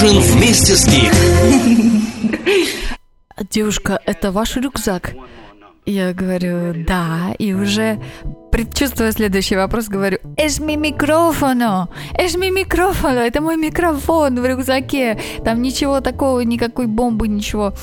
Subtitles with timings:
[0.00, 1.12] Ужин вместе с Гик.
[3.50, 5.14] Девушка, это ваш рюкзак?
[5.86, 8.00] Я говорю, да, и уже
[8.52, 11.88] предчувствуя следующий вопрос, говорю, «Es mi микрофону!
[12.16, 13.18] Mi микрофону!
[13.18, 15.18] Это мой микрофон в рюкзаке!
[15.44, 17.74] Там ничего такого, никакой бомбы, ничего!»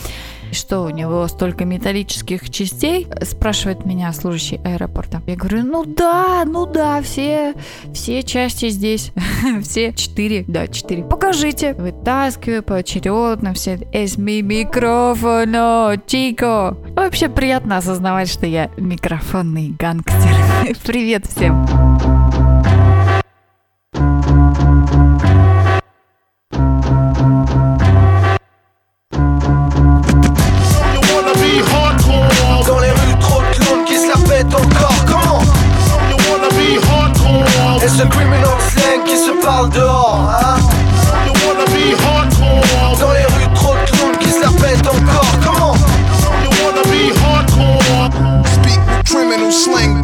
[0.56, 5.22] Что у него столько металлических частей, спрашивает меня служащий аэропорта.
[5.28, 7.54] Я говорю, ну да, ну да, все,
[7.94, 9.12] все части здесь,
[9.63, 11.04] все четыре, да, четыре.
[11.04, 11.73] Покажите.
[11.73, 13.76] Вытаскиваю поочередно все.
[13.76, 16.77] Mi микрофоно, чико.
[16.96, 20.76] Вообще приятно осознавать, что я микрофонный гангстер.
[20.85, 22.15] Привет всем.
[37.95, 40.29] Ce criminal slang qui se parle dehors.
[40.41, 40.57] Hein
[42.99, 45.26] Dans les rues, trop de clowns qui se la encore.
[45.43, 45.76] Comment?
[48.46, 50.04] Speak with criminal slang.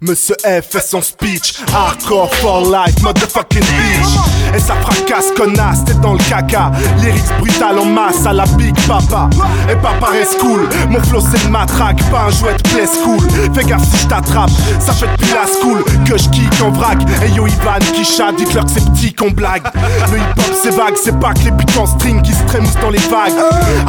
[0.00, 4.41] Monsieur F fait son speech, hardcore for life, motherfucking bitch.
[4.54, 6.70] Et ça fracasse, connasse, t'es dans le caca.
[6.98, 9.28] Lyrics brutal en masse à la big papa.
[9.70, 13.20] Et papa reste cool, mon flow c'est une matraque, pas un jouet de play school.
[13.54, 16.98] Fais gaffe si je t'attrape, ça fait depuis la school que je kick en vrac.
[17.24, 19.62] Et yo Ivan, Kisha, dites-leur que c'est petit qu'on blague.
[20.10, 22.80] Le hip hop c'est vague, c'est pas que les putes en string qui se trémoussent
[22.80, 23.32] dans les vagues.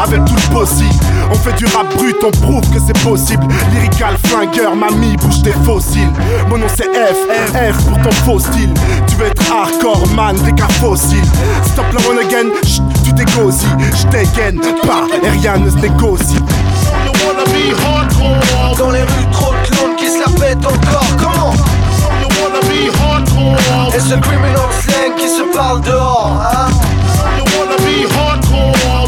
[0.02, 3.46] Avec tout le possible, on fait du rap brut, on prouve que c'est possible.
[3.74, 6.12] Lyrical flingueur, mamie, bouge des fossiles.
[6.50, 7.18] Mon nom c'est F,
[7.54, 8.74] F pour ton faux style.
[9.08, 11.24] Tu veux être hardcore man, t'es qu'un fossile.
[11.66, 13.66] Stop la one again, chut, tu t'égosies.
[13.96, 16.40] J't'égaine pas, et rien ne se négocie.
[18.78, 21.06] Dans les rues, trop de clowns qui se la pètent encore.
[21.18, 21.54] Comment?
[23.96, 26.42] Et ce criminal slang qui se parle dehors.
[26.42, 26.70] Hein?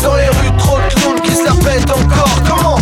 [0.04, 2.42] Dans les rues, trop de clowns qui se la pètent encore.
[2.48, 2.78] Comment?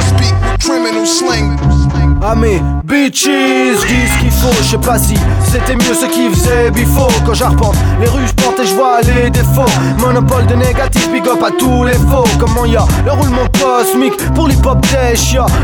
[0.00, 1.75] Speak with criminal slang.
[2.22, 6.34] Ah mais bitches, dis ce qu'il faut, je sais pas si c'était mieux ce qu'ils
[6.34, 7.10] faisaient before.
[7.24, 9.66] Quand j'arpente les rues, je et je vois les défauts.
[9.98, 12.24] Monopole de négatif, big up à tous les faux.
[12.38, 14.78] Comment y'a le roulement cosmique pour l'hip-hop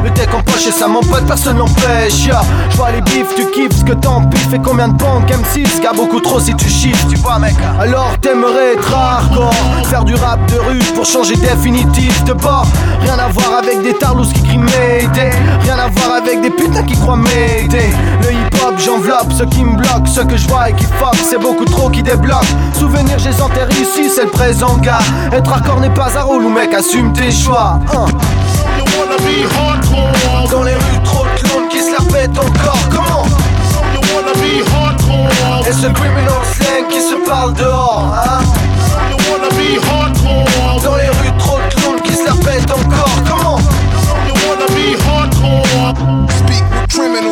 [0.04, 2.42] Le tech en poche et ça m'empêche, personne n'empêche y'a.
[2.76, 4.52] Vois les bifs, tu kiffes que t'en piffes.
[4.52, 7.54] Et combien de banques M6 Qu'a beaucoup trop si tu chiffres, tu vois mec.
[7.80, 9.54] Alors t'aimerais être hardcore?
[9.84, 12.66] Faire du rap de rue pour changer définitif de bord.
[13.00, 14.52] Rien à voir avec des tarlous qui crient
[15.62, 17.91] Rien à voir avec des putains qui croient m'aider.
[18.22, 21.41] Le hip-hop j'enveloppe ceux qui me bloquent Ceux que je vois et qui fuck c'est
[21.41, 22.44] beaucoup trop qui débloquent
[22.78, 24.98] Souvenirs j'ai enterré ici c'est le présent gars.
[25.32, 27.78] Être hardcore n'est pas un rôle ou mec assume tes choix.
[27.94, 28.06] Hein.
[30.50, 32.78] Dans les rues trop de clowns qui se la pètent encore.
[32.91, 33.24] Comment?
[35.66, 38.61] Et ce criminal slang qui se parle dehors hein.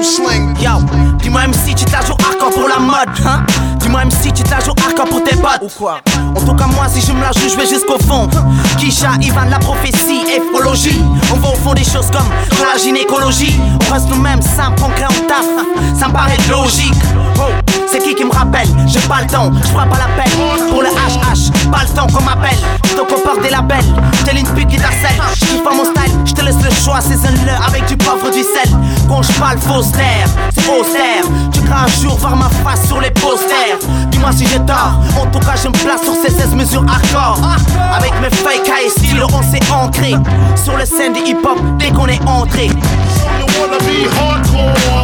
[0.03, 0.56] Slang.
[0.61, 0.71] Yo,
[1.19, 3.44] dis-moi si tu te la joues hardcore pour la mode, hein?
[3.78, 5.62] Dis-moi si tu te la joues hardcore pour tes potes.
[5.62, 6.00] Ou quoi?
[6.37, 8.28] En tout cas moi si je me la joue je vais jusqu'au fond.
[8.78, 11.03] Kisha, Ivan, la prophétie, éphrologie
[11.33, 12.28] On va au fond des choses comme
[12.60, 13.59] la gynécologie.
[13.89, 15.47] On reste nous-mêmes simples, concret, on taf.
[15.99, 16.94] Ça me paraît logique.
[17.39, 17.50] Oh,
[17.91, 18.69] c'est qui qui me rappelle?
[18.87, 20.33] J'ai pas le temps, je frappe à l'appel
[20.69, 22.59] Pour le HH, pas le temps qu'on m'appelle.
[22.97, 23.84] Donc on porte des labels.
[24.25, 25.21] T'es une pute qui t'harcèle.
[25.34, 28.71] Kiffe pas mon style, je te laisse le choix Saisonne-le avec du pauvre du sel.
[29.09, 33.01] Quand je parle fausse terre, c'est austère Tu crains un jour voir ma face sur
[33.01, 33.78] les posters.
[34.11, 34.95] Dis-moi si j'ai tort.
[35.21, 37.41] En tout cas je me place sur ces 16 mesures hardcore.
[37.97, 40.15] Avec mes fake high et stylo on s'est ancré.
[40.62, 42.71] Sur le scène du hip-hop dès qu'on est entré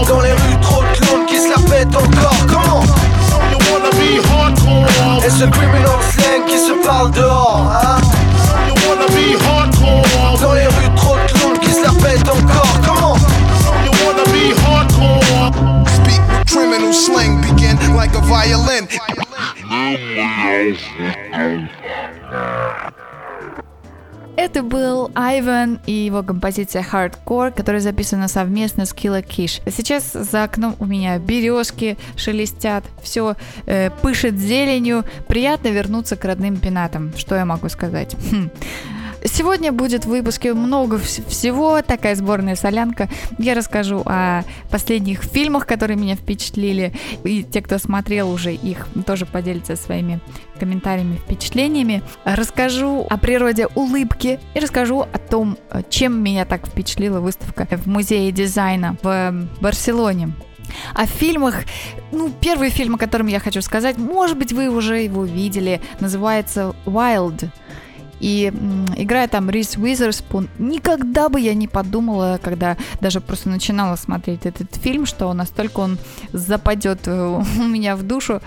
[0.09, 2.37] Dans les rues trop de clowns qui se la pètent encore.
[2.49, 2.85] Comment
[5.25, 8.16] Et ce criminal slang qui se parle dehors hein
[24.57, 29.61] Это был Айван и его композиция Hardcore, которая записана совместно с Killa Kish.
[29.71, 33.37] Сейчас за окном у меня березки шелестят, все
[33.67, 35.05] э, пышет зеленью.
[35.29, 37.13] Приятно вернуться к родным пенатам.
[37.19, 38.17] Что я могу сказать?
[38.33, 38.49] Хм.
[39.27, 43.09] Сегодня будет в выпуске много вс- всего, такая сборная солянка.
[43.39, 46.93] Я расскажу о последних фильмах, которые меня впечатлили.
[47.25, 50.21] И те, кто смотрел уже их, тоже поделятся своими
[50.61, 52.03] комментариями, впечатлениями.
[52.25, 55.59] Расскажу о природе улыбки и расскажу о том,
[55.91, 60.33] чем меня так впечатлила выставка в музее дизайна в Барселоне.
[60.95, 61.55] О фильмах,
[62.13, 66.75] ну, первый фильм, о котором я хочу сказать, может быть, вы уже его видели, называется
[66.87, 67.49] «Wild».
[68.21, 68.53] И
[68.97, 74.75] играя там Рис Уизерспун, никогда бы я не подумала, когда даже просто начинала смотреть этот
[74.77, 75.99] фильм, что настолько он
[76.33, 78.41] западет э, у меня в душу.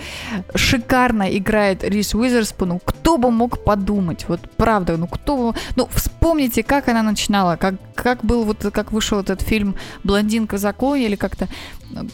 [0.56, 2.80] Шикарно играет Рис Уизерспун.
[2.84, 4.26] Кто бы мог подумать?
[4.28, 5.54] Вот правда, ну кто...
[5.76, 10.60] Ну, вспомните, как она начинала, как, как был вот, как вышел этот фильм «Блондинка в
[10.60, 11.48] законе» или как-то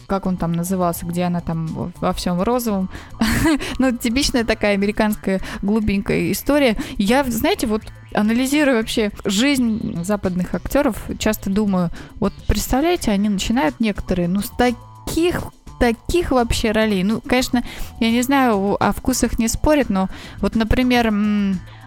[0.06, 2.88] как он там назывался, где она там во всем розовом.
[3.78, 6.76] ну, типичная такая американская глупенькая история.
[6.96, 7.82] Я, знаете, вот
[8.14, 15.42] анализируя вообще жизнь западных актеров, часто думаю, вот представляете, они начинают некоторые, ну, с таких
[15.78, 17.02] таких вообще ролей.
[17.04, 17.62] Ну, конечно,
[18.00, 20.08] я не знаю, о вкусах не спорят, но
[20.38, 21.12] вот, например,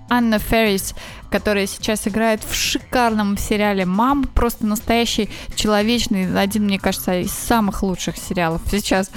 [0.09, 0.95] Анна Феррис,
[1.29, 7.83] которая сейчас играет в шикарном сериале «Мам», просто настоящий человечный, один, мне кажется, из самых
[7.83, 9.11] лучших сериалов сейчас,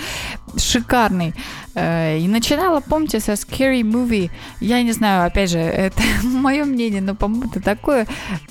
[0.57, 1.35] шикарный.
[1.75, 4.31] Э, и начинала, помните, со Scary Movie,
[4.61, 8.07] я не знаю, опять же, это мое мнение, но, по-моему, это такое,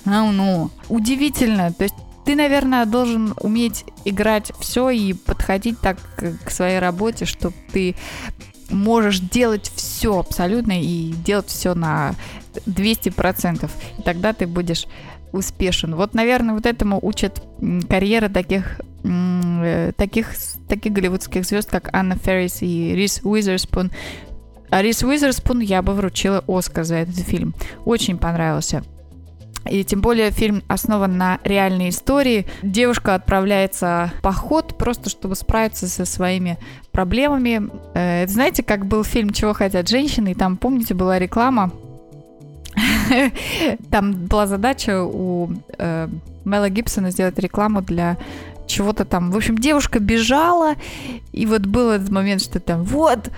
[0.05, 1.95] ну, ну, удивительно, то есть
[2.25, 5.97] ты, наверное, должен уметь играть все и подходить так
[6.45, 7.95] к своей работе, чтобы ты
[8.71, 12.15] можешь делать все абсолютно и делать все на
[12.65, 13.69] 200%.
[14.00, 14.88] И тогда ты будешь
[15.31, 15.95] успешен.
[15.95, 17.41] Вот, наверное, вот этому учат
[17.89, 20.33] карьера таких, э, таких,
[20.68, 23.91] таких голливудских звезд, как Анна Феррис и Рис Уизерспун.
[24.69, 27.53] А Рис Уизерспун я бы вручила Оскар за этот фильм.
[27.85, 28.83] Очень понравился.
[29.69, 32.47] И тем более фильм основан на реальной истории.
[32.63, 36.57] Девушка отправляется в поход просто, чтобы справиться со своими
[36.91, 37.69] проблемами.
[37.93, 41.71] Э, это знаете, как был фильм «Чего хотят женщины», и там, помните, была реклама
[43.91, 46.07] там была задача у э,
[46.45, 48.17] Мела Гибсона сделать рекламу для
[48.71, 49.31] чего-то там.
[49.31, 50.75] В общем, девушка бежала,
[51.31, 53.29] и вот был этот момент, что там, вот,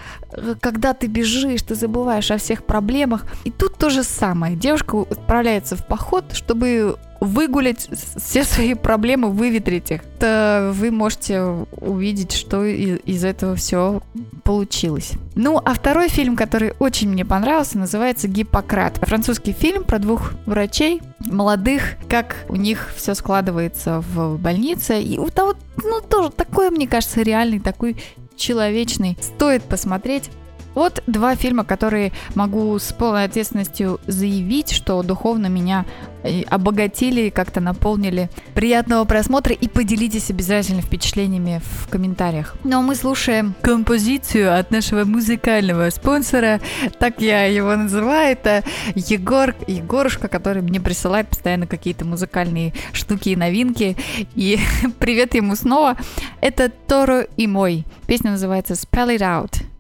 [0.61, 3.25] когда ты бежишь, ты забываешь о всех проблемах.
[3.43, 4.55] И тут то же самое.
[4.55, 10.01] Девушка отправляется в поход, чтобы выгулять все свои проблемы, выветрить их.
[10.19, 11.41] То вы можете
[11.71, 14.01] увидеть, что из этого все
[14.43, 15.13] получилось.
[15.35, 18.97] Ну, а второй фильм, который очень мне понравился, называется «Гиппократ».
[18.97, 25.01] Французский фильм про двух врачей, молодых, как у них все складывается в больнице.
[25.01, 27.95] И вот, а вот ну, тоже такой, мне кажется, реальный, такой
[28.35, 29.17] человечный.
[29.21, 30.29] Стоит посмотреть.
[30.75, 35.85] Вот два фильма, которые могу с полной ответственностью заявить, что духовно меня
[36.23, 38.29] э, обогатили, как-то наполнили.
[38.55, 42.55] Приятного просмотра и поделитесь обязательно впечатлениями в комментариях.
[42.63, 46.59] Ну а мы слушаем композицию от нашего музыкального спонсора,
[46.99, 48.63] так я его называю, это
[48.95, 53.95] Егор, Егорушка, который мне присылает постоянно какие-то музыкальные штуки и новинки.
[54.35, 54.59] И
[54.99, 55.97] привет ему снова.
[56.41, 57.85] Это Торо и мой.
[58.07, 59.72] Песня называется Spell It Out.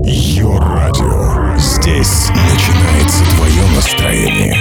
[0.00, 1.56] Йо-радио.
[1.58, 4.60] Здесь начинается твое настроение.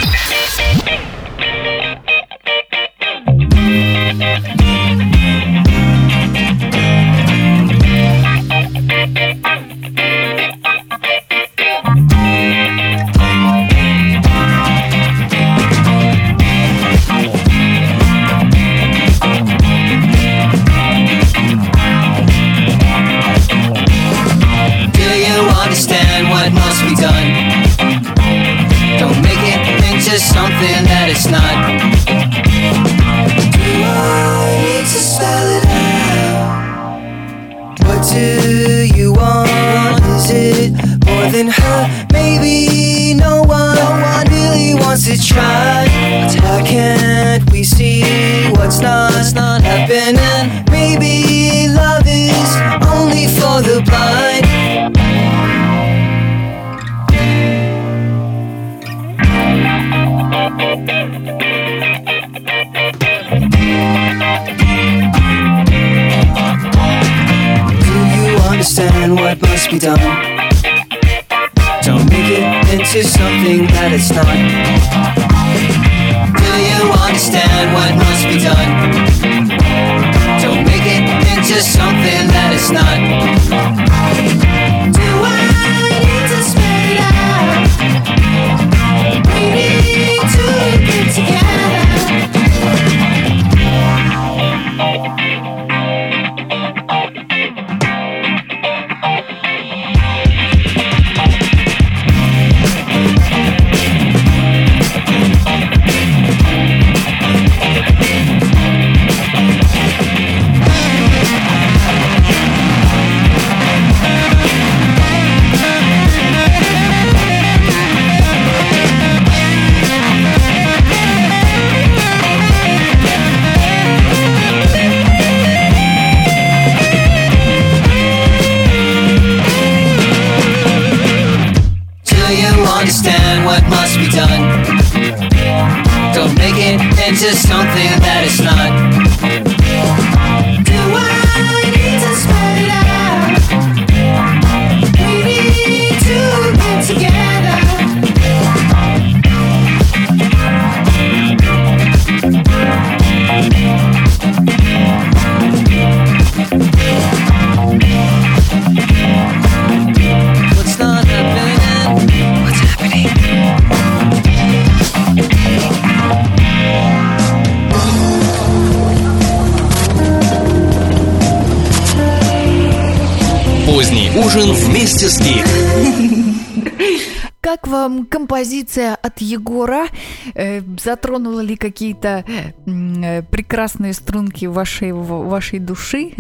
[178.42, 179.86] Композиция от Егора?
[180.34, 182.24] Э, затронула ли какие-то
[182.66, 186.12] э, прекрасные струнки вашей, вашей души?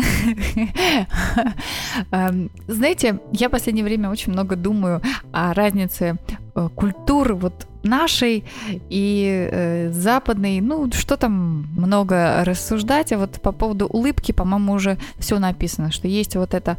[2.11, 5.01] Эм, Знаете, я в последнее время очень много думаю
[5.31, 6.17] о разнице
[6.55, 8.43] э, культур вот нашей
[8.89, 10.61] и э, западной.
[10.61, 16.07] Ну, что там много рассуждать, а вот по поводу улыбки, по-моему, уже все написано, что
[16.07, 16.77] есть вот эта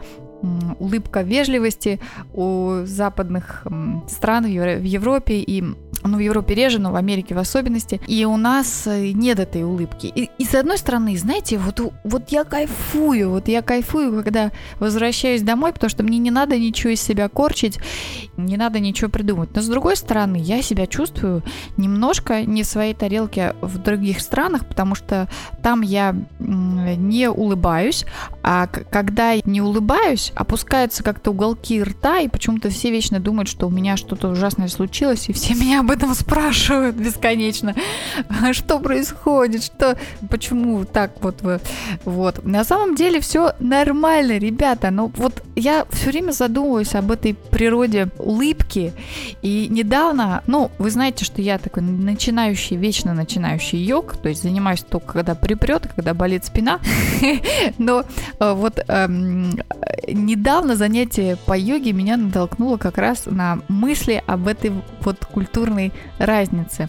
[0.78, 2.00] улыбка вежливости
[2.32, 3.66] у западных
[4.08, 5.64] стран в Евро- в Европе и
[6.04, 8.00] ну, в Европе реже, но в Америке в особенности.
[8.06, 10.06] И у нас э, нет этой улыбки.
[10.06, 15.42] И, и с одной стороны, знаете, вот, вот я кайфую, вот я кайфую, когда возвращаюсь
[15.42, 17.78] домой, потому что мне не надо ничего из себя корчить,
[18.36, 19.50] не надо ничего придумать.
[19.54, 21.42] Но с другой стороны, я себя чувствую
[21.76, 25.28] немножко не в своей тарелке в других странах, потому что
[25.62, 28.04] там я не улыбаюсь,
[28.42, 33.66] а когда я не улыбаюсь, опускаются как-то уголки рта, и почему-то все вечно думают, что
[33.66, 37.74] у меня что-то ужасное случилось, и все меня об этом спрашивают бесконечно.
[38.28, 39.64] «А Что происходит?
[39.64, 39.96] Что?
[40.30, 41.36] Почему так вот?
[42.04, 42.44] Вот.
[42.44, 44.90] На самом деле все нормально, ребята.
[44.90, 48.92] Но вот я все время задумываюсь об этой природе улыбки.
[49.42, 54.80] И недавно, ну, вы знаете, что я такой начинающий, вечно начинающий йог, то есть занимаюсь
[54.80, 56.80] только когда припрет, когда болит спина.
[57.78, 58.04] Но
[58.38, 64.72] вот эм, э, недавно занятие по йоге меня натолкнуло как раз на мысли об этой
[65.00, 66.88] вот культурной разнице.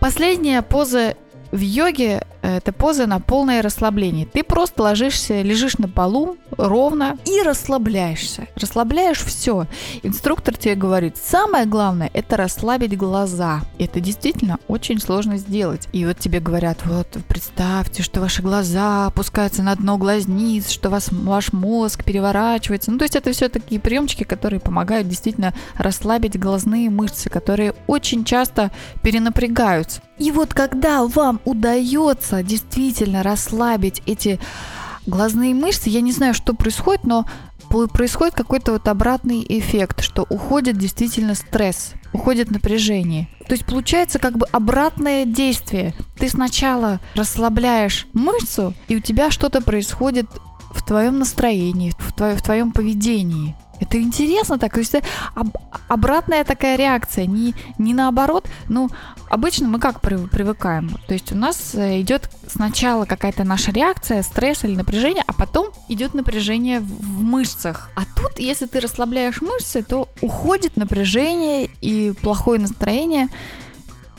[0.00, 1.14] Последняя поза
[1.50, 4.26] в йоге э, это поза на полное расслабление.
[4.26, 8.48] Ты просто ложишься, лежишь на полу ровно и расслабляешься.
[8.56, 9.66] Расслабляешь все.
[10.02, 13.62] Инструктор тебе говорит, самое главное это расслабить глаза.
[13.78, 15.88] Это действительно очень сложно сделать.
[15.92, 21.08] И вот тебе говорят, вот представьте, что ваши глаза опускаются на дно глазниц, что вас,
[21.10, 22.90] ваш мозг переворачивается.
[22.90, 28.24] Ну, то есть это все такие приемчики, которые помогают действительно расслабить глазные мышцы, которые очень
[28.24, 28.70] часто
[29.02, 30.00] перенапрягаются.
[30.22, 34.38] И вот когда вам удается действительно расслабить эти
[35.04, 37.26] глазные мышцы, я не знаю, что происходит, но
[37.92, 43.28] происходит какой-то вот обратный эффект, что уходит действительно стресс, уходит напряжение.
[43.48, 45.92] То есть получается как бы обратное действие.
[46.16, 50.26] Ты сначала расслабляешь мышцу, и у тебя что-то происходит
[50.72, 53.56] в твоем настроении, в, твоем, в твоем поведении.
[53.82, 55.56] Это интересно так, то есть это об-
[55.88, 58.48] обратная такая реакция, не, не наоборот.
[58.68, 58.88] Ну,
[59.28, 60.90] обычно мы как при- привыкаем?
[61.08, 65.68] То есть у нас э, идет сначала какая-то наша реакция, стресс или напряжение, а потом
[65.88, 67.90] идет напряжение в в мышцах.
[67.94, 73.28] А тут, если ты расслабляешь мышцы, то уходит напряжение и плохое настроение.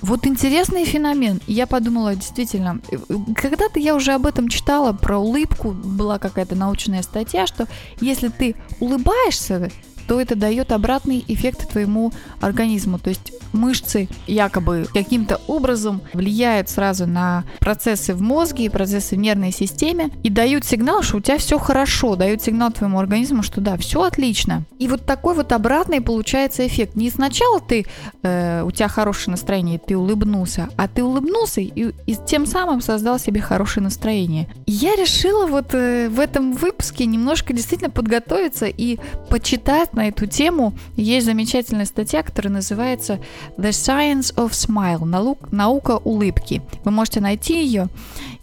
[0.03, 1.39] Вот интересный феномен.
[1.47, 6.55] Я подумала, действительно, э, э, когда-то я уже об этом читала, про улыбку, была какая-то
[6.55, 7.69] научная статья, что
[8.01, 9.71] если ты улыбаешься,
[10.05, 12.99] то это дает обратный эффект твоему организму.
[12.99, 19.19] То есть мышцы якобы каким-то образом влияют сразу на процессы в мозге и процессы в
[19.19, 23.61] нервной системе и дают сигнал, что у тебя все хорошо, дают сигнал твоему организму, что
[23.61, 24.63] да, все отлично.
[24.79, 26.95] И вот такой вот обратный получается эффект.
[26.95, 27.85] Не сначала ты,
[28.23, 33.19] э, у тебя хорошее настроение, ты улыбнулся, а ты улыбнулся и, и тем самым создал
[33.19, 34.47] себе хорошее настроение.
[34.65, 38.97] Я решила вот э, в этом выпуске немножко действительно подготовиться и
[39.29, 40.73] почитать на эту тему.
[40.95, 43.19] Есть замечательная статья, которая называется
[43.57, 46.61] The Science of Smile, наук- наука улыбки.
[46.83, 47.87] Вы можете найти ее,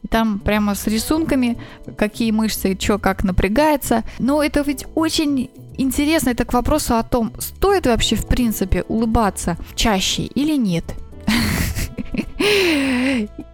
[0.02, 1.58] и там прямо с рисунками,
[1.96, 4.04] какие мышцы, что, как напрягается.
[4.18, 9.56] Но это ведь очень интересно, это к вопросу о том, стоит вообще в принципе улыбаться
[9.74, 10.84] чаще или нет.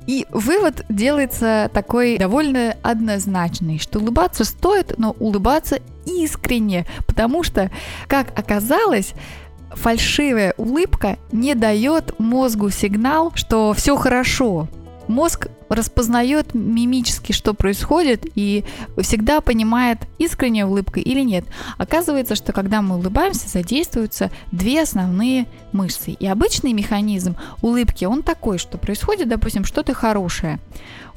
[0.07, 7.71] И вывод делается такой довольно однозначный, что улыбаться стоит, но улыбаться искренне, потому что,
[8.07, 9.15] как оказалось,
[9.71, 14.69] фальшивая улыбка не дает мозгу сигнал, что все хорошо.
[15.09, 18.65] Мозг распознает мимически, что происходит, и
[19.01, 21.45] всегда понимает, искренняя улыбка или нет.
[21.79, 26.11] Оказывается, что когда мы улыбаемся, задействуются две основные мышцы.
[26.11, 30.59] И обычный механизм улыбки, он такой, что происходит, допустим, что-то хорошее.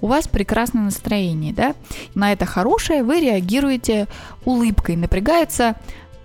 [0.01, 1.73] У вас прекрасное настроение, да?
[2.13, 4.07] На это хорошее вы реагируете
[4.45, 4.95] улыбкой.
[4.95, 5.75] Напрягаются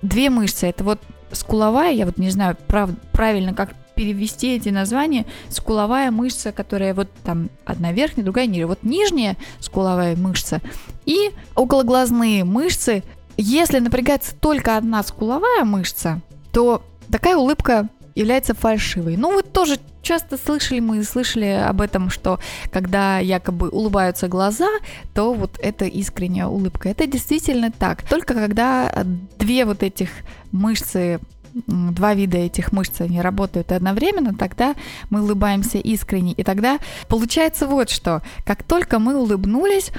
[0.02, 0.66] две мышцы.
[0.66, 1.00] Это вот
[1.34, 7.08] скуловая, я вот не знаю прав- правильно, как перевести эти названия, скуловая мышца, которая вот
[7.22, 8.66] там одна верхняя, другая нижняя.
[8.66, 10.60] Вот нижняя скуловая мышца
[11.06, 13.02] и окологлазные мышцы.
[13.36, 16.20] Если напрягается только одна скуловая мышца,
[16.52, 19.16] то такая улыбка является фальшивой.
[19.16, 22.38] Ну, вы тоже часто слышали, мы слышали об этом, что
[22.70, 24.68] когда якобы улыбаются глаза,
[25.14, 26.88] то вот это искренняя улыбка.
[26.88, 28.02] Это действительно так.
[28.02, 29.04] Только когда
[29.38, 30.10] две вот этих
[30.52, 31.20] мышцы
[31.66, 34.74] два вида этих мышц, они работают одновременно, тогда
[35.08, 36.32] мы улыбаемся искренне.
[36.32, 38.22] И тогда получается вот что.
[38.44, 39.92] Как только мы улыбнулись,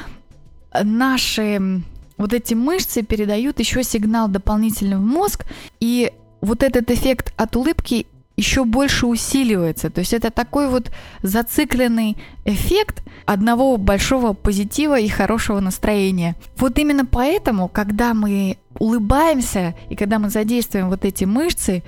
[0.84, 1.81] наши
[2.17, 5.45] вот эти мышцы передают еще сигнал дополнительно в мозг,
[5.79, 6.12] и
[6.46, 9.90] вот этот эффект от улыбки еще больше усиливается.
[9.90, 16.36] То есть это такой вот зацикленный эффект одного большого позитива и хорошего настроения.
[16.58, 21.84] Вот именно поэтому, когда мы улыбаемся и когда мы задействуем вот эти мышцы,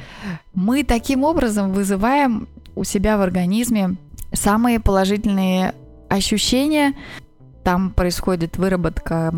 [0.53, 3.97] мы таким образом вызываем у себя в организме
[4.31, 5.73] самые положительные
[6.09, 6.93] ощущения.
[7.63, 9.33] Там происходит выработка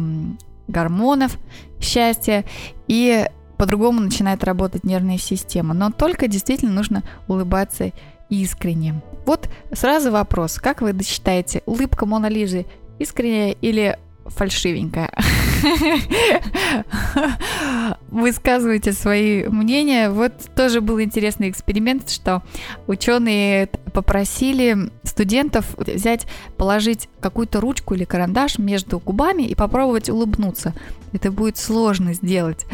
[0.68, 1.38] гормонов
[1.80, 2.46] счастья
[2.88, 3.26] и
[3.60, 5.74] по-другому начинает работать нервная система.
[5.74, 7.92] Но только действительно нужно улыбаться
[8.30, 9.02] искренне.
[9.26, 10.60] Вот сразу вопрос.
[10.60, 12.66] Как вы считаете, улыбка Мона Лизы
[13.00, 15.12] искренняя или фальшивенькая?
[18.12, 20.10] Высказывайте свои мнения.
[20.10, 22.42] Вот тоже был интересный эксперимент, что
[22.88, 26.26] ученые попросили студентов взять,
[26.58, 30.74] положить какую-то ручку или карандаш между губами и попробовать улыбнуться.
[31.14, 32.66] Это будет сложно сделать.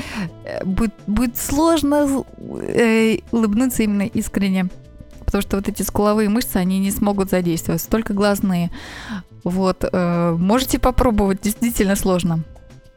[0.45, 4.69] Э, Будет, будет сложно э, улыбнуться именно искренне.
[5.25, 8.71] Потому что вот эти скуловые мышцы, они не смогут задействоваться, только глазные.
[9.43, 12.43] Вот, э, можете попробовать, действительно сложно.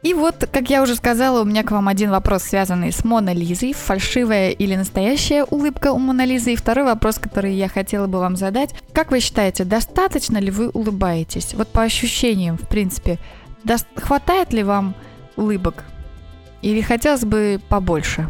[0.01, 3.33] И вот, как я уже сказала, у меня к вам один вопрос, связанный с Мона
[3.33, 3.73] Лизой.
[3.73, 6.53] Фальшивая или настоящая улыбка у Мона Лизы?
[6.53, 8.73] И второй вопрос, который я хотела бы вам задать.
[8.93, 11.53] Как вы считаете, достаточно ли вы улыбаетесь?
[11.53, 13.19] Вот по ощущениям, в принципе,
[13.95, 14.95] хватает ли вам
[15.35, 15.83] улыбок?
[16.61, 18.29] Или хотелось бы побольше?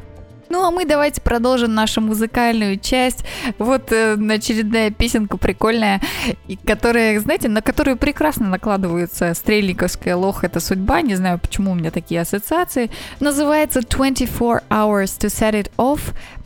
[0.49, 3.23] Ну а мы давайте продолжим нашу музыкальную часть.
[3.59, 6.01] Вот э, очередная песенка прикольная,
[6.47, 11.01] и которая, знаете, на которую прекрасно накладывается стрельниковская лох «Это судьба».
[11.01, 12.89] Не знаю, почему у меня такие ассоциации.
[13.19, 16.01] Называется 24 Hours to Set It Off.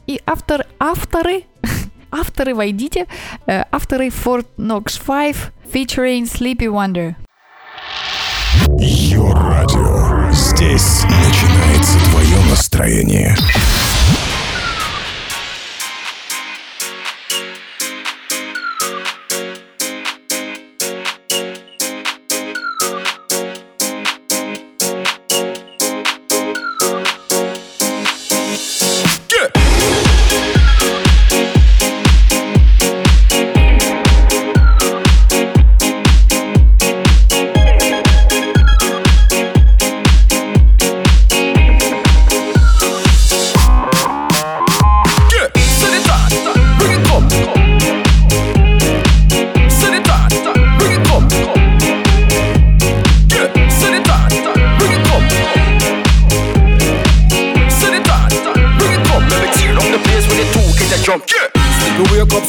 [0.06, 1.46] И автор, авторы,
[2.12, 3.08] авторы, войдите,
[3.48, 5.36] э, авторы Fort Knox 5
[5.74, 7.16] featuring Sleepy Wonder.
[8.80, 10.32] Йо-радио.
[10.32, 13.36] Здесь начинается твое настроение.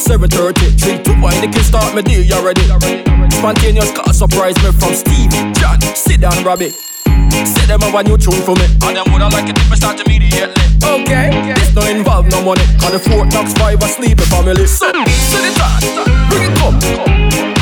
[0.05, 2.61] 7.30 Drink two wine, the kids start me day already.
[3.33, 6.73] Spontaneous car surprise me from Steve John, sit down Robbie.
[7.33, 8.69] Say them have a new tune for me.
[8.85, 10.61] And them woulda like it if I start immediately.
[10.85, 12.65] Okay, this no involve no money.
[12.77, 14.67] Cause the Fort Knox 5 a sleepy family.
[14.67, 17.54] So, Set it on, bring it up.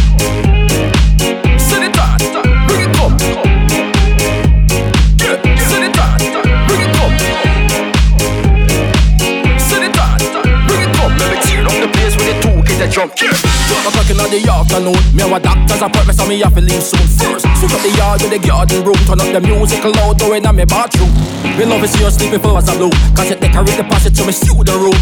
[12.93, 13.17] Jump.
[13.17, 13.33] Yeah.
[13.33, 16.85] 12 o'clock in the afternoon Me and my doctor's appointment so me have to leave
[16.85, 17.01] soon.
[17.17, 20.37] First, sweep up the yard with the garden broom Turn up the music loud, go
[20.37, 21.09] in my bathroom.
[21.57, 22.93] Me love to see you sleeping flowers are blue.
[23.17, 24.97] Cause it decorate the passage to me the room.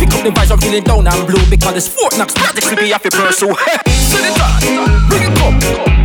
[0.00, 1.44] Pick up the vibes, I'm feeling down and blue.
[1.52, 5.95] Because it's Fort Knox magic, sleepy happy pursue Set it on, bring it up.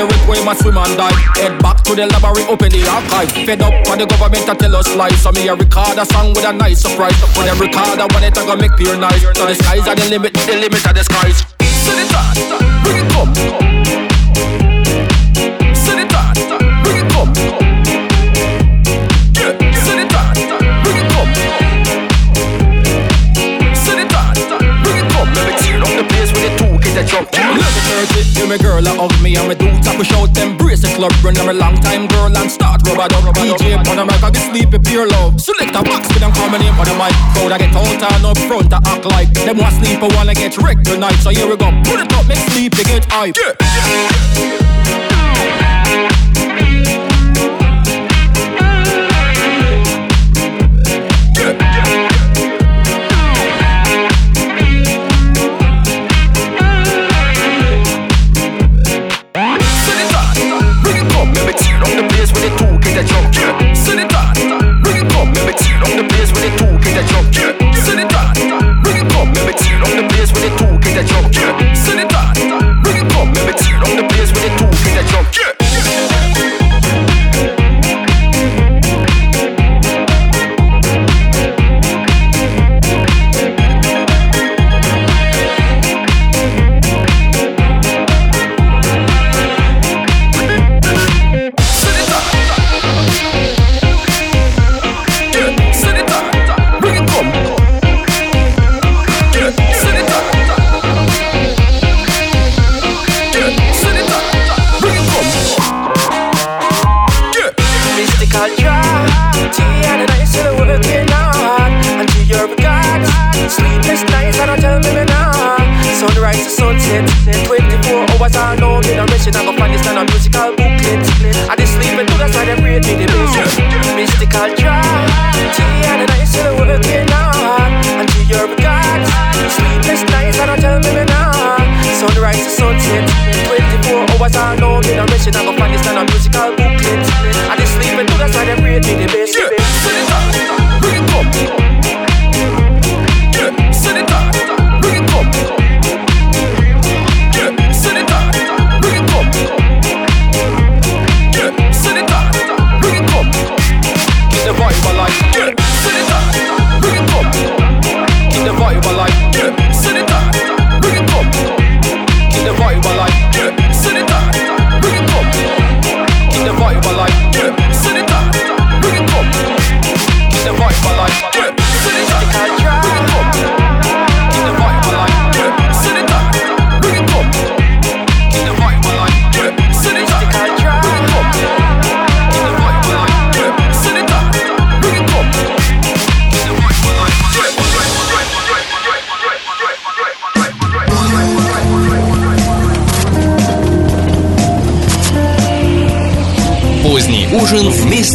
[0.00, 1.16] The rip where my swim and dive.
[1.36, 3.30] Head back to the library, open the archive.
[3.44, 5.20] Fed up on the government to tell us lies.
[5.20, 7.16] So me a record a song with a nice surprise.
[7.36, 9.22] When I record, I want it to go make pure nice.
[9.36, 11.44] So the skies are the limit, the limit of the skies.
[11.84, 14.09] Send it on, bring it come.
[28.06, 30.88] Dirty, hear me girl a hug me and me do tap a shout embrace the
[30.96, 31.36] club run.
[31.38, 33.34] I'm a long time girl and start rub a dub.
[33.36, 35.40] DJ on the mic I get sleepy pure love.
[35.40, 37.14] Select a box with them coming in on the mic.
[37.34, 40.34] Crowd I get out and up front I act like them want sleep I wanna
[40.34, 41.18] get wrecked tonight.
[41.20, 43.36] So here we go, put it up, make sleep they get hype.
[43.36, 45.09] Yeah.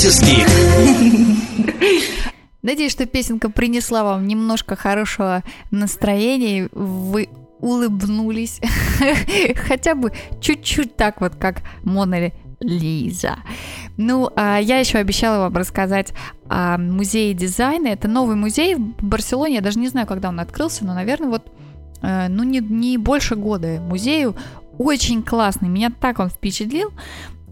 [0.06, 0.48] Гик.
[2.62, 8.62] Надеюсь, что песенка принесла вам немножко хорошего настроения, вы улыбнулись,
[9.56, 13.38] хотя бы чуть-чуть так вот, как Мона Лиза.
[13.98, 16.14] Ну, а я еще обещала вам рассказать
[16.50, 17.88] о музее дизайна.
[17.88, 19.56] Это новый музей в Барселоне.
[19.56, 21.52] Я даже не знаю, когда он открылся, но, наверное, вот
[22.04, 24.36] э, ну, не, не больше года музею.
[24.78, 25.68] Очень классный.
[25.68, 26.92] Меня так он впечатлил.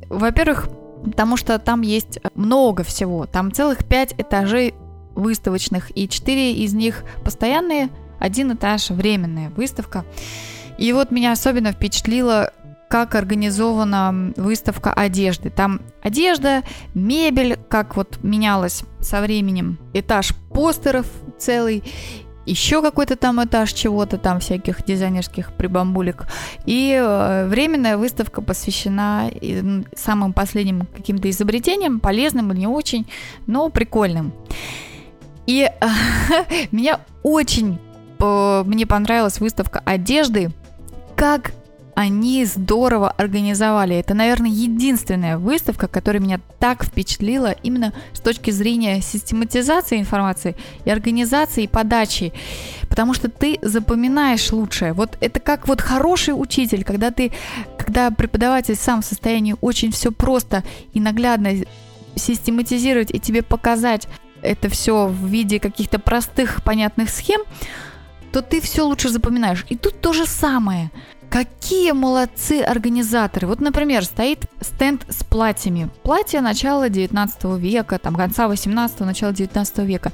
[0.10, 0.70] Во-первых,
[1.04, 3.26] потому что там есть много всего.
[3.26, 4.74] Там целых пять этажей
[5.16, 7.90] выставочных, и четыре из них постоянные,
[8.20, 10.06] один этаж временная выставка.
[10.78, 12.52] И вот меня особенно впечатлило,
[12.90, 15.50] как организована выставка одежды.
[15.50, 16.62] Там одежда,
[16.94, 21.08] мебель, как вот менялась со временем, этаж постеров
[21.40, 21.84] целый,
[22.46, 26.28] еще какой-то там этаж чего-то там, всяких дизайнерских прибамбулек.
[26.66, 33.08] И э, временная выставка посвящена м, самым последним каким-то изобретениям, полезным или не очень,
[33.48, 34.34] но прикольным.
[35.46, 35.70] И
[36.72, 37.80] меня очень
[38.20, 40.52] э, мне понравилась выставка одежды,
[41.16, 41.54] как
[41.96, 43.96] они здорово организовали.
[43.96, 50.90] Это, наверное, единственная выставка, которая меня так впечатлила именно с точки зрения систематизации информации и
[50.90, 52.34] организации и подачи.
[52.90, 54.94] Потому что ты запоминаешь лучшее.
[54.94, 57.32] Вот это как вот хороший учитель, когда ты,
[57.78, 61.52] когда преподаватель сам в состоянии очень все просто и наглядно
[62.16, 64.08] систематизировать и тебе показать
[64.42, 67.42] это все в виде каких-то простых, понятных схем,
[68.32, 69.66] то ты все лучше запоминаешь.
[69.70, 70.92] И тут то же самое.
[71.34, 73.48] Какие молодцы организаторы.
[73.48, 75.90] Вот, например, стоит стенд с платьями.
[76.04, 80.12] Платье начала 19 века, там конца 18 начала 19 века.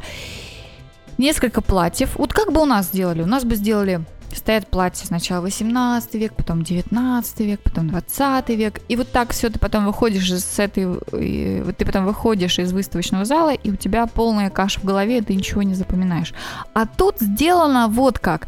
[1.18, 2.16] Несколько платьев.
[2.16, 3.22] Вот как бы у нас сделали?
[3.22, 8.80] У нас бы сделали Стоят платья сначала 18 век, потом 19 век, потом 20 век.
[8.88, 10.86] И вот так все, ты потом выходишь с этой...
[10.86, 15.22] Вот ты потом выходишь из выставочного зала, и у тебя полная каша в голове, и
[15.22, 16.34] ты ничего не запоминаешь.
[16.74, 18.48] А тут сделано вот как.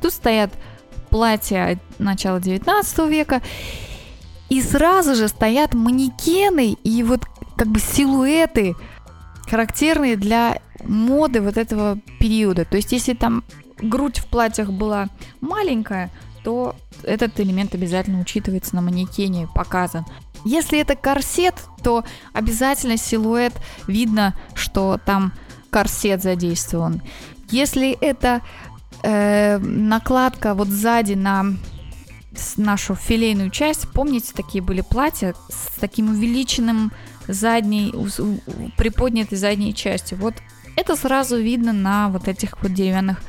[0.00, 0.50] Тут стоят
[1.10, 3.42] платья начала 19 века,
[4.48, 8.74] и сразу же стоят манекены и вот как бы силуэты,
[9.48, 12.64] характерные для моды вот этого периода.
[12.64, 13.44] То есть если там
[13.78, 15.08] грудь в платьях была
[15.40, 16.10] маленькая,
[16.44, 20.04] то этот элемент обязательно учитывается на манекене, показан.
[20.44, 23.54] Если это корсет, то обязательно силуэт
[23.86, 25.32] видно, что там
[25.70, 27.02] корсет задействован.
[27.50, 28.42] Если это
[29.02, 31.54] э, накладка вот сзади на
[32.56, 36.92] нашу филейную часть, помните, такие были платья с таким увеличенным
[37.26, 37.92] задней,
[38.76, 40.18] приподнятой задней частью.
[40.18, 40.34] Вот
[40.76, 43.20] это сразу видно на вот этих вот деревянных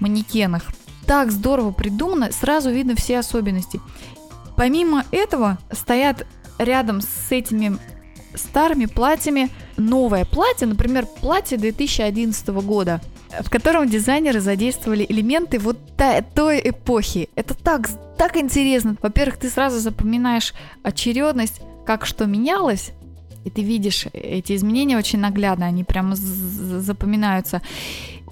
[0.00, 0.62] манекенах.
[1.06, 3.80] Так здорово придумано, сразу видно все особенности.
[4.56, 6.26] Помимо этого стоят
[6.58, 7.78] рядом с этими
[8.34, 13.00] старыми платьями новое платье, например, платье 2011 года,
[13.40, 15.78] в котором дизайнеры задействовали элементы вот
[16.34, 17.28] той эпохи.
[17.34, 18.96] Это так, так интересно.
[19.00, 22.92] Во-первых, ты сразу запоминаешь очередность, как что менялось,
[23.44, 27.60] и ты видишь эти изменения очень наглядно, они прямо запоминаются.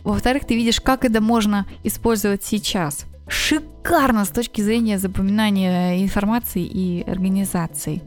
[0.05, 3.07] Во-вторых, ты видишь, как это можно использовать сейчас.
[3.29, 8.03] Шикарно с точки зрения запоминания информации и организации.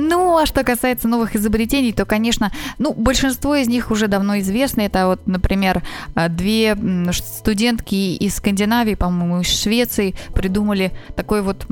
[0.00, 4.82] Ну, а что касается новых изобретений, то, конечно, ну, большинство из них уже давно известны.
[4.82, 5.82] Это вот, например,
[6.14, 6.76] а, две
[7.12, 11.66] студентки из Скандинавии, по-моему, из Швеции придумали такой вот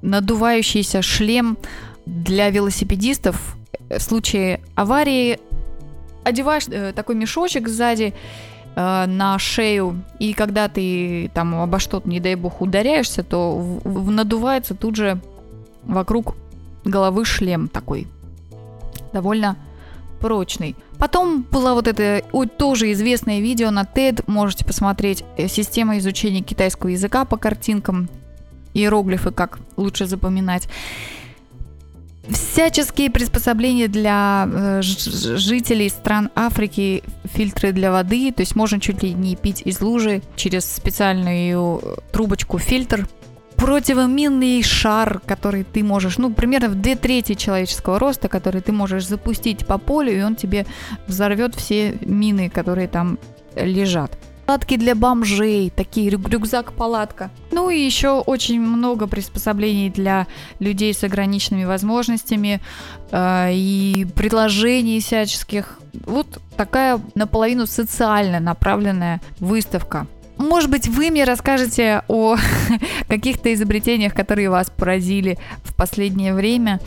[0.00, 1.58] надувающийся шлем
[2.06, 3.56] для велосипедистов
[3.90, 5.38] в случае аварии
[6.24, 8.14] одеваешь э, такой мешочек сзади
[8.74, 13.80] э, на шею, и когда ты там обо что-то, не дай бог, ударяешься, то в,
[13.84, 15.20] в, надувается тут же
[15.84, 16.34] вокруг
[16.84, 18.06] головы шлем такой.
[19.12, 19.56] Довольно
[20.20, 20.74] прочный.
[20.98, 26.40] Потом было вот это ой, тоже известное видео на TED, можете посмотреть, э, система изучения
[26.40, 28.08] китайского языка по картинкам,
[28.72, 30.68] иероглифы, как лучше запоминать
[32.28, 39.12] всяческие приспособления для э, жителей стран Африки, фильтры для воды, то есть можно чуть ли
[39.12, 43.06] не пить из лужи через специальную трубочку фильтр.
[43.56, 49.06] Противоминный шар, который ты можешь, ну, примерно в две трети человеческого роста, который ты можешь
[49.06, 50.66] запустить по полю, и он тебе
[51.06, 53.18] взорвет все мины, которые там
[53.56, 54.18] лежат.
[54.46, 57.30] Палатки для бомжей, такие рюкзак-палатка.
[57.50, 60.26] Ну и еще очень много приспособлений для
[60.58, 62.60] людей с ограниченными возможностями
[63.10, 65.78] э, и предложений всяческих.
[66.04, 70.06] Вот такая наполовину социально направленная выставка.
[70.36, 72.36] Может быть, вы мне расскажете о
[73.08, 76.80] каких-то изобретениях, которые вас поразили в последнее время.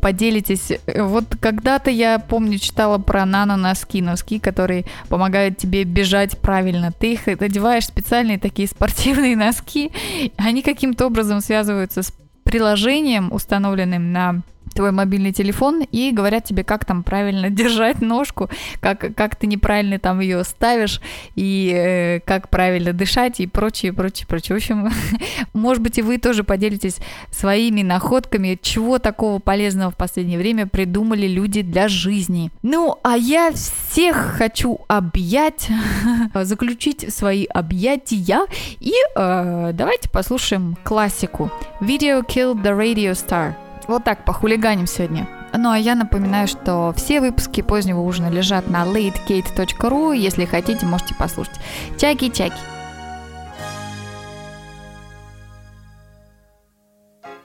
[0.00, 0.72] Поделитесь.
[0.96, 6.92] Вот когда-то я помню, читала про нано-носки, носки, которые помогают тебе бежать правильно.
[6.92, 9.90] Ты их одеваешь специальные такие спортивные носки.
[10.36, 12.12] Они каким-то образом связываются с
[12.44, 19.14] приложением, установленным на твой мобильный телефон и говорят тебе, как там правильно держать ножку, как,
[19.14, 21.00] как ты неправильно там ее ставишь
[21.34, 24.54] и э, как правильно дышать и прочее, прочее, прочее.
[24.54, 24.90] В общем,
[25.52, 26.96] может быть, и вы тоже поделитесь
[27.30, 32.50] своими находками, чего такого полезного в последнее время придумали люди для жизни.
[32.62, 35.68] Ну, а я всех хочу объять,
[36.34, 38.46] заключить свои объятия
[38.80, 41.50] и э, давайте послушаем классику.
[41.80, 43.54] Video Killed the Radio Star.
[43.88, 45.26] Вот так похулиганим сегодня.
[45.52, 50.16] Ну а я напоминаю, что все выпуски позднего ужина лежат на latekate.ru.
[50.16, 51.60] Если хотите, можете послушать.
[51.98, 52.56] Чаки-чаки.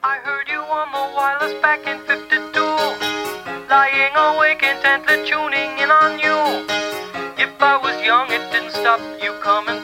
[0.02, 2.60] I heard you on the wireless back in 52
[3.68, 6.64] Lying awake intently tuning in on you
[7.36, 9.77] If I was young it didn't stop you coming